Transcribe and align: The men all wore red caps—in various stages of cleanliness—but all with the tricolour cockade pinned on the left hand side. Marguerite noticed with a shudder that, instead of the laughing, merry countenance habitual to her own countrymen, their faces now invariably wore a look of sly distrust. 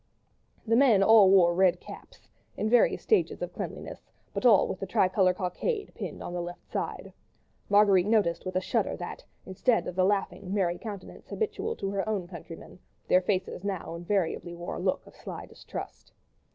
The 0.65 0.75
men 0.75 1.03
all 1.03 1.29
wore 1.29 1.53
red 1.53 1.79
caps—in 1.79 2.71
various 2.71 3.03
stages 3.03 3.43
of 3.43 3.53
cleanliness—but 3.53 4.47
all 4.47 4.67
with 4.67 4.79
the 4.79 4.87
tricolour 4.87 5.35
cockade 5.35 5.91
pinned 5.93 6.23
on 6.23 6.33
the 6.33 6.41
left 6.41 6.63
hand 6.63 6.71
side. 6.71 7.13
Marguerite 7.69 8.07
noticed 8.07 8.43
with 8.43 8.55
a 8.55 8.61
shudder 8.61 8.97
that, 8.97 9.23
instead 9.45 9.85
of 9.85 9.95
the 9.95 10.03
laughing, 10.03 10.51
merry 10.55 10.79
countenance 10.79 11.27
habitual 11.29 11.75
to 11.75 11.91
her 11.91 12.09
own 12.09 12.27
countrymen, 12.27 12.79
their 13.09 13.21
faces 13.21 13.63
now 13.63 13.93
invariably 13.93 14.55
wore 14.55 14.77
a 14.77 14.79
look 14.79 15.05
of 15.05 15.15
sly 15.15 15.45
distrust. 15.45 16.13